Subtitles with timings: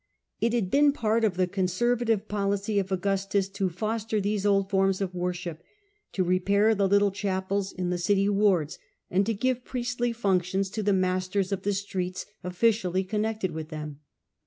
[0.39, 4.47] It had been part of the conservative policy of Au fostered^Ky gustus to foster these
[4.47, 8.79] old forms of worship, Augustus, to repair the little chapels in the city wards,
[9.11, 13.99] and to give priestly functions to the masters of the streets officially connected with them.